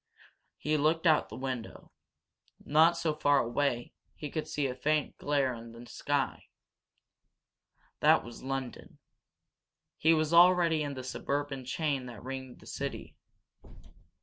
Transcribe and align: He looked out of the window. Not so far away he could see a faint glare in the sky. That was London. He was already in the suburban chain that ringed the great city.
He 0.57 0.77
looked 0.77 1.05
out 1.05 1.25
of 1.25 1.29
the 1.29 1.35
window. 1.35 1.91
Not 2.65 2.97
so 2.97 3.13
far 3.13 3.37
away 3.37 3.93
he 4.15 4.31
could 4.31 4.47
see 4.47 4.65
a 4.65 4.73
faint 4.73 5.15
glare 5.19 5.53
in 5.53 5.73
the 5.73 5.85
sky. 5.85 6.45
That 7.99 8.23
was 8.23 8.41
London. 8.41 8.97
He 9.99 10.15
was 10.15 10.33
already 10.33 10.81
in 10.81 10.95
the 10.95 11.03
suburban 11.03 11.65
chain 11.65 12.07
that 12.07 12.23
ringed 12.23 12.55
the 12.55 12.59
great 12.61 12.69
city. 12.69 13.15